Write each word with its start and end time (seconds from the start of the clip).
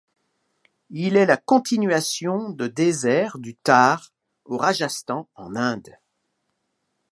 Il 0.89 1.15
est 1.15 1.27
la 1.27 1.37
continuation 1.37 2.49
de 2.49 2.65
désert 2.65 3.37
du 3.37 3.53
Thar 3.55 4.11
au 4.45 4.57
Rajasthan 4.57 5.29
en 5.35 5.55
Inde. 5.55 5.95